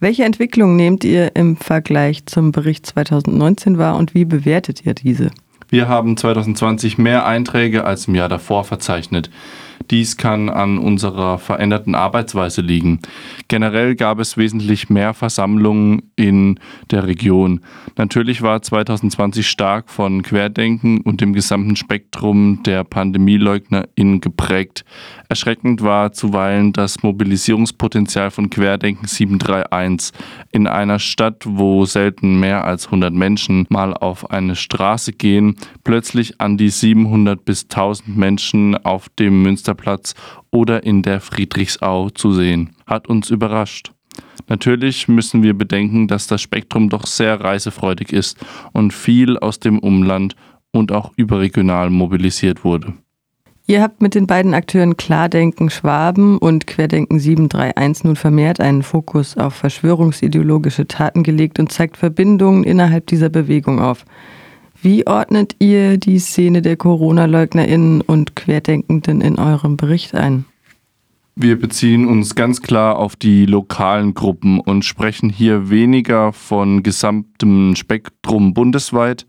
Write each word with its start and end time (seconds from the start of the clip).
Welche 0.00 0.24
Entwicklung 0.24 0.74
nehmt 0.74 1.04
ihr 1.04 1.36
im 1.36 1.56
Vergleich 1.56 2.26
zum 2.26 2.50
Bericht 2.50 2.84
2019 2.84 3.78
wahr 3.78 3.96
und 3.96 4.12
wie 4.12 4.24
bewertet 4.24 4.84
ihr 4.84 4.92
diese? 4.92 5.30
Wir 5.68 5.88
haben 5.88 6.16
2020 6.16 6.98
mehr 6.98 7.24
Einträge 7.26 7.84
als 7.84 8.08
im 8.08 8.16
Jahr 8.16 8.28
davor 8.28 8.64
verzeichnet. 8.64 9.30
Dies 9.90 10.16
kann 10.16 10.48
an 10.48 10.78
unserer 10.78 11.38
veränderten 11.38 11.94
Arbeitsweise 11.94 12.60
liegen. 12.60 13.00
Generell 13.48 13.94
gab 13.94 14.18
es 14.18 14.36
wesentlich 14.36 14.88
mehr 14.88 15.14
Versammlungen 15.14 16.10
in 16.16 16.58
der 16.90 17.06
Region. 17.06 17.60
Natürlich 17.96 18.42
war 18.42 18.62
2020 18.62 19.46
stark 19.46 19.90
von 19.90 20.22
Querdenken 20.22 21.00
und 21.00 21.20
dem 21.20 21.32
gesamten 21.32 21.76
Spektrum 21.76 22.62
der 22.64 22.84
PandemieleugnerInnen 22.84 24.20
geprägt. 24.20 24.84
Erschreckend 25.28 25.82
war 25.82 26.12
zuweilen 26.12 26.72
das 26.72 27.02
Mobilisierungspotenzial 27.02 28.30
von 28.30 28.50
Querdenken 28.50 29.06
731. 29.06 30.18
In 30.52 30.66
einer 30.66 30.98
Stadt, 30.98 31.42
wo 31.46 31.84
selten 31.84 32.40
mehr 32.40 32.64
als 32.64 32.86
100 32.86 33.12
Menschen 33.12 33.66
mal 33.68 33.94
auf 33.94 34.30
eine 34.30 34.56
Straße 34.56 35.12
gehen, 35.12 35.56
plötzlich 35.82 36.40
an 36.40 36.56
die 36.56 36.68
700 36.68 37.44
bis 37.44 37.64
1000 37.64 38.16
Menschen 38.16 38.76
auf 38.84 39.08
dem 39.18 39.42
Münster 39.42 39.73
Alexanderplatz 39.74 40.14
oder 40.50 40.84
in 40.84 41.02
der 41.02 41.20
Friedrichsau 41.20 42.10
zu 42.10 42.32
sehen. 42.32 42.70
Hat 42.86 43.08
uns 43.08 43.30
überrascht. 43.30 43.92
Natürlich 44.48 45.08
müssen 45.08 45.42
wir 45.42 45.54
bedenken, 45.54 46.06
dass 46.06 46.26
das 46.26 46.42
Spektrum 46.42 46.88
doch 46.88 47.06
sehr 47.06 47.40
reisefreudig 47.40 48.12
ist 48.12 48.38
und 48.72 48.92
viel 48.92 49.38
aus 49.38 49.58
dem 49.58 49.78
Umland 49.78 50.36
und 50.70 50.92
auch 50.92 51.12
überregional 51.16 51.90
mobilisiert 51.90 52.64
wurde. 52.64 52.94
Ihr 53.66 53.80
habt 53.80 54.02
mit 54.02 54.14
den 54.14 54.26
beiden 54.26 54.52
Akteuren 54.52 54.98
Klardenken 54.98 55.70
Schwaben 55.70 56.36
und 56.36 56.66
Querdenken 56.66 57.18
731 57.18 58.04
nun 58.04 58.16
vermehrt 58.16 58.60
einen 58.60 58.82
Fokus 58.82 59.38
auf 59.38 59.54
verschwörungsideologische 59.54 60.86
Taten 60.86 61.22
gelegt 61.22 61.58
und 61.58 61.72
zeigt 61.72 61.96
Verbindungen 61.96 62.64
innerhalb 62.64 63.06
dieser 63.06 63.30
Bewegung 63.30 63.80
auf. 63.80 64.04
Wie 64.84 65.06
ordnet 65.06 65.56
ihr 65.60 65.96
die 65.96 66.18
Szene 66.18 66.60
der 66.60 66.76
Corona-LeugnerInnen 66.76 68.02
und 68.02 68.36
Querdenkenden 68.36 69.22
in 69.22 69.38
eurem 69.38 69.78
Bericht 69.78 70.14
ein? 70.14 70.44
Wir 71.36 71.58
beziehen 71.58 72.06
uns 72.06 72.36
ganz 72.36 72.62
klar 72.62 72.96
auf 72.96 73.16
die 73.16 73.44
lokalen 73.44 74.14
Gruppen 74.14 74.60
und 74.60 74.84
sprechen 74.84 75.30
hier 75.30 75.68
weniger 75.68 76.32
von 76.32 76.84
gesamtem 76.84 77.74
Spektrum 77.74 78.54
bundesweit. 78.54 79.26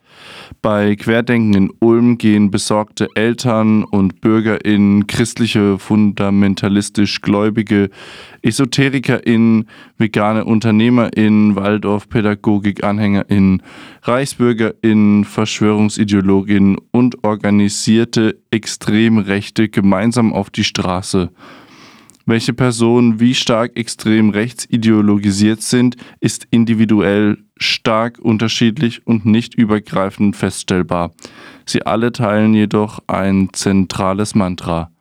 Bei 0.61 0.95
Querdenken 0.95 1.55
in 1.55 1.73
Ulm 1.79 2.19
gehen 2.19 2.51
besorgte 2.51 3.07
Eltern 3.15 3.83
und 3.83 4.21
BürgerInnen, 4.21 5.07
christliche, 5.07 5.79
fundamentalistisch 5.79 7.21
Gläubige, 7.21 7.89
EsoterikerInnen, 8.43 9.67
vegane 9.97 10.45
UnternehmerInnen, 10.45 11.55
Waldorfpädagogik-AnhängerInnen, 11.55 13.63
ReichsbürgerInnen, 14.03 15.25
VerschwörungsideologInnen 15.25 16.77
und 16.91 17.23
organisierte 17.23 18.37
Extremrechte 18.51 19.69
gemeinsam 19.69 20.33
auf 20.33 20.51
die 20.51 20.63
Straße. 20.63 21.31
Welche 22.27 22.53
Personen 22.53 23.19
wie 23.19 23.35
stark 23.35 23.77
extrem 23.77 24.31
rechts 24.31 24.65
ideologisiert 24.67 25.61
sind, 25.61 25.95
ist 26.19 26.47
individuell 26.49 27.37
stark 27.57 28.17
unterschiedlich 28.17 29.05
und 29.05 29.25
nicht 29.27 29.53
übergreifend 29.53 30.35
feststellbar. 30.35 31.13
Sie 31.67 31.85
alle 31.85 32.11
teilen 32.11 32.55
jedoch 32.55 32.99
ein 33.05 33.49
zentrales 33.53 34.33
Mantra. 34.33 34.91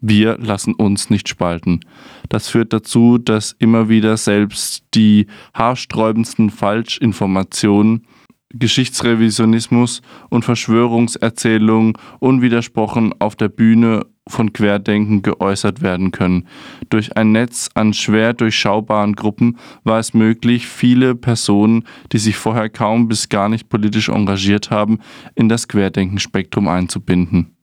Wir 0.00 0.38
lassen 0.38 0.74
uns 0.74 1.10
nicht 1.10 1.28
spalten. 1.28 1.80
Das 2.28 2.48
führt 2.48 2.72
dazu, 2.72 3.18
dass 3.18 3.56
immer 3.58 3.88
wieder 3.88 4.16
selbst 4.16 4.84
die 4.94 5.26
haarsträubendsten 5.54 6.50
Falschinformationen 6.50 8.06
Geschichtsrevisionismus 8.50 10.00
und 10.30 10.44
Verschwörungserzählungen 10.44 11.94
unwidersprochen 12.18 13.12
auf 13.18 13.36
der 13.36 13.48
Bühne 13.48 14.06
von 14.28 14.52
Querdenken 14.52 15.22
geäußert 15.22 15.82
werden 15.82 16.10
können. 16.10 16.46
Durch 16.90 17.16
ein 17.16 17.32
Netz 17.32 17.70
an 17.74 17.92
schwer 17.92 18.32
durchschaubaren 18.32 19.14
Gruppen 19.14 19.58
war 19.84 19.98
es 19.98 20.14
möglich, 20.14 20.66
viele 20.66 21.14
Personen, 21.14 21.84
die 22.12 22.18
sich 22.18 22.36
vorher 22.36 22.68
kaum 22.68 23.08
bis 23.08 23.28
gar 23.28 23.48
nicht 23.48 23.68
politisch 23.68 24.08
engagiert 24.08 24.70
haben, 24.70 24.98
in 25.34 25.48
das 25.48 25.68
Querdenkenspektrum 25.68 26.68
einzubinden. 26.68 27.54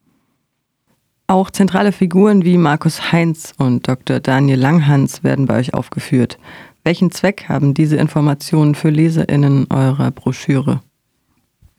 Auch 1.27 1.49
zentrale 1.49 1.91
Figuren 1.91 2.45
wie 2.45 2.57
Markus 2.57 3.11
Heinz 3.11 3.53
und 3.57 3.87
Dr. 3.87 4.19
Daniel 4.19 4.59
Langhans 4.59 5.23
werden 5.23 5.47
bei 5.47 5.57
euch 5.57 5.73
aufgeführt. 5.73 6.37
Welchen 6.83 7.09
Zweck 7.09 7.49
haben 7.49 7.73
diese 7.73 7.95
Informationen 7.95 8.75
für 8.75 8.91
Leserinnen 8.91 9.65
eurer 9.71 10.11
Broschüre? 10.11 10.81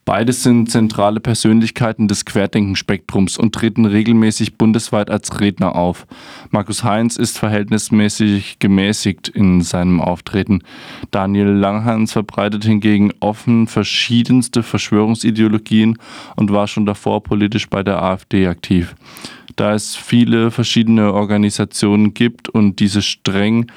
Beides 0.07 0.45
sind 0.45 0.71
zentrale 0.71 1.19
Persönlichkeiten 1.19 2.07
des 2.07 2.25
Querdenkenspektrums 2.25 3.37
und 3.37 3.53
treten 3.53 3.87
regelmäßig 3.87 4.57
bundesweit 4.57 5.11
als 5.11 5.41
Redner 5.41 5.75
auf. 5.75 6.07
Markus 6.51 6.85
Heinz 6.85 7.17
ist 7.17 7.37
verhältnismäßig 7.37 8.61
gemäßigt 8.61 9.27
in 9.27 9.63
seinem 9.63 10.01
Auftreten. 10.01 10.63
Daniel 11.11 11.49
Langhans 11.49 12.13
verbreitet 12.13 12.63
hingegen 12.63 13.15
offen 13.19 13.67
verschiedenste 13.67 14.63
Verschwörungsideologien 14.63 15.99
und 16.37 16.53
war 16.53 16.69
schon 16.69 16.87
davor 16.87 17.25
politisch 17.25 17.69
bei 17.69 17.83
der 17.83 18.01
AfD 18.01 18.47
aktiv. 18.47 18.95
Da 19.57 19.75
es 19.75 19.97
viele 19.97 20.53
verschiedene 20.53 21.15
Organisationen 21.15 22.15
gibt 22.15 22.49
und 22.49 22.79
diese 22.79 23.03
streng 23.03 23.73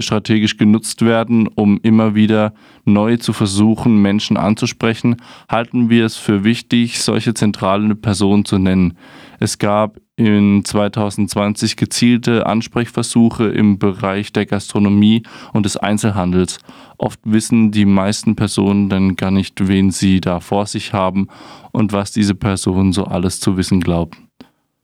strategisch 0.00 0.56
genutzt 0.56 1.02
werden, 1.02 1.48
um 1.48 1.78
immer 1.82 2.14
wieder 2.14 2.54
neu 2.84 3.16
zu 3.16 3.32
versuchen, 3.32 4.00
Menschen 4.00 4.36
anzusprechen, 4.36 5.16
halten 5.48 5.90
wir 5.90 6.04
es 6.04 6.16
für 6.16 6.44
wichtig, 6.44 7.00
solche 7.00 7.34
zentralen 7.34 8.00
Personen 8.00 8.44
zu 8.44 8.58
nennen. 8.58 8.96
Es 9.38 9.58
gab 9.58 9.98
in 10.16 10.64
2020 10.64 11.76
gezielte 11.76 12.46
Ansprechversuche 12.46 13.48
im 13.48 13.78
Bereich 13.78 14.32
der 14.32 14.46
Gastronomie 14.46 15.22
und 15.52 15.66
des 15.66 15.76
Einzelhandels. 15.76 16.58
Oft 16.96 17.20
wissen 17.24 17.70
die 17.70 17.84
meisten 17.84 18.34
Personen 18.34 18.88
dann 18.88 19.16
gar 19.16 19.30
nicht, 19.30 19.68
wen 19.68 19.90
sie 19.90 20.22
da 20.22 20.40
vor 20.40 20.66
sich 20.66 20.94
haben 20.94 21.28
und 21.72 21.92
was 21.92 22.12
diese 22.12 22.34
Personen 22.34 22.92
so 22.92 23.04
alles 23.04 23.40
zu 23.40 23.58
wissen 23.58 23.80
glauben. 23.80 24.25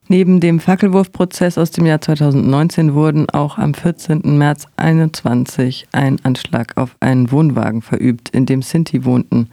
Neben 0.09 0.41
dem 0.41 0.59
Fackelwurfprozess 0.59 1.57
aus 1.57 1.71
dem 1.71 1.85
Jahr 1.85 2.01
2019 2.01 2.93
wurden 2.93 3.29
auch 3.29 3.57
am 3.57 3.73
14. 3.73 4.37
März 4.37 4.63
2021 4.77 5.87
ein 5.93 6.19
Anschlag 6.23 6.77
auf 6.77 6.95
einen 6.99 7.31
Wohnwagen 7.31 7.81
verübt, 7.81 8.29
in 8.29 8.45
dem 8.45 8.61
Sinti 8.61 9.05
wohnten. 9.05 9.49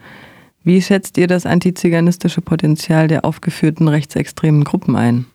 Wie 0.64 0.82
schätzt 0.82 1.16
ihr 1.18 1.28
das 1.28 1.46
antiziganistische 1.46 2.40
Potenzial 2.40 3.06
der 3.08 3.24
aufgeführten 3.24 3.88
rechtsextremen 3.88 4.64
Gruppen 4.64 4.96
ein? 4.96 5.26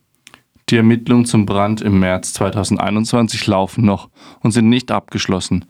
Die 0.69 0.77
Ermittlungen 0.77 1.25
zum 1.25 1.45
Brand 1.45 1.81
im 1.81 1.99
März 1.99 2.33
2021 2.33 3.47
laufen 3.47 3.85
noch 3.85 4.09
und 4.41 4.51
sind 4.51 4.67
nicht 4.67 4.91
abgeschlossen. 4.91 5.65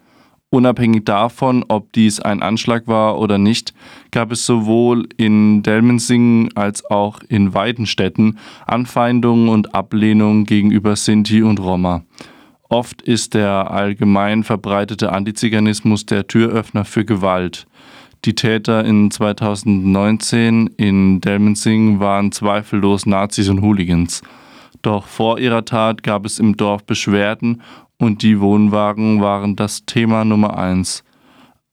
Unabhängig 0.56 1.04
davon, 1.04 1.66
ob 1.68 1.92
dies 1.92 2.22
ein 2.22 2.42
Anschlag 2.42 2.88
war 2.88 3.20
oder 3.20 3.38
nicht, 3.38 3.74
gab 4.12 4.32
es 4.32 4.46
sowohl 4.46 5.06
in 5.18 5.64
Delmensingen 5.64 6.56
als 6.56 6.90
auch 6.90 7.20
in 7.28 7.54
Weidenstetten 7.54 8.40
Anfeindungen 8.66 9.50
und 9.50 9.76
Ablehnungen 9.76 10.46
gegenüber 10.46 10.96
Sinti 10.96 11.44
und 11.44 11.60
Roma. 11.60 12.06
Oft 12.70 13.02
ist 13.02 13.34
der 13.34 13.70
allgemein 13.70 14.46
verbreitete 14.46 15.12
Antiziganismus 15.12 16.06
der 16.06 16.26
Türöffner 16.26 16.86
für 16.86 17.04
Gewalt. 17.04 17.68
Die 18.24 18.34
Täter 18.34 18.86
in 18.86 19.12
2019 19.12 20.68
in 20.78 21.20
Delmensingen 21.20 22.00
waren 22.00 22.32
zweifellos 22.32 23.06
Nazis 23.06 23.50
und 23.50 23.62
Hooligans. 23.62 24.22
Doch 24.86 25.08
vor 25.08 25.40
ihrer 25.40 25.66
Tat 25.66 26.04
gab 26.04 26.26
es 26.26 26.38
im 26.38 26.56
Dorf 26.56 26.86
Beschwerden 26.86 27.62
und 27.98 28.24
die 28.24 28.40
Wohnwagen 28.40 29.22
waren 29.22 29.56
das 29.56 29.86
Thema 29.86 30.26
Nummer 30.26 30.58
eins. 30.58 31.04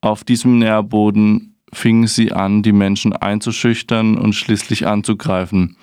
Auf 0.00 0.24
diesem 0.24 0.58
Nährboden 0.58 1.56
fingen 1.72 2.06
sie 2.06 2.32
an, 2.32 2.62
die 2.62 2.72
Menschen 2.72 3.14
einzuschüchtern 3.14 4.18
und 4.18 4.34
schließlich 4.34 4.86
anzugreifen. 4.86 5.76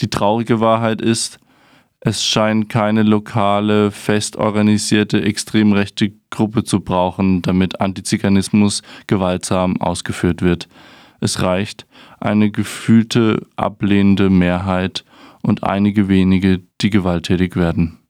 Die 0.00 0.10
traurige 0.10 0.60
Wahrheit 0.60 1.00
ist, 1.00 1.38
es 2.06 2.22
scheint 2.22 2.68
keine 2.68 3.02
lokale, 3.02 3.90
fest 3.90 4.36
organisierte 4.36 5.22
extrem 5.22 5.72
rechte 5.72 6.12
Gruppe 6.30 6.64
zu 6.64 6.80
brauchen, 6.80 7.40
damit 7.40 7.80
Antiziganismus 7.80 8.82
gewaltsam 9.06 9.80
ausgeführt 9.80 10.42
wird. 10.42 10.68
Es 11.20 11.40
reicht 11.40 11.86
eine 12.20 12.50
gefühlte 12.50 13.46
ablehnende 13.56 14.28
Mehrheit 14.28 15.04
und 15.40 15.62
einige 15.62 16.08
wenige, 16.08 16.60
die 16.82 16.90
gewalttätig 16.90 17.56
werden. 17.56 18.03